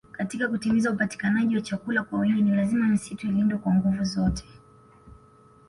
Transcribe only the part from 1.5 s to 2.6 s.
wa chakula kwa wingi ni